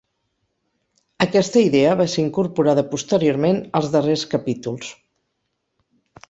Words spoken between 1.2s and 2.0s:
Aquesta idea